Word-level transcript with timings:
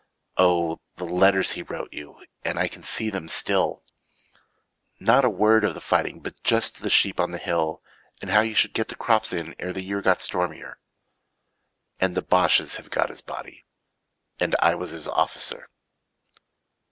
Oh, 0.35 0.79
the 0.95 1.03
letters 1.05 1.51
he 1.51 1.61
wrote 1.61 1.93
you, 1.93 2.23
And 2.43 2.57
I 2.57 2.67
can 2.67 2.81
see 2.81 3.11
them 3.11 3.27
still. 3.27 3.83
Not 4.99 5.23
a 5.23 5.29
word 5.29 5.63
of 5.63 5.75
the 5.75 5.79
fighting 5.79 6.21
But 6.21 6.41
just 6.41 6.81
the 6.81 6.89
sheep 6.89 7.19
on 7.19 7.29
the 7.29 7.37
hill 7.37 7.83
And 8.19 8.31
how 8.31 8.41
you 8.41 8.55
should 8.55 8.73
get 8.73 8.87
the 8.87 8.95
crops 8.95 9.31
in 9.31 9.53
Ere 9.59 9.73
the 9.73 9.81
year 9.83 10.01
got 10.01 10.23
stormier, 10.23 10.79
40 11.99 12.05
And 12.05 12.17
the 12.17 12.23
Bosches 12.23 12.77
have 12.77 12.89
got 12.89 13.11
his 13.11 13.21
body. 13.21 13.63
And 14.39 14.55
I 14.59 14.73
was 14.73 14.89
his 14.89 15.07
officer. 15.07 15.69